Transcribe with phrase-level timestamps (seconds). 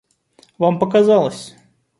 [0.57, 1.55] —Вам показалось.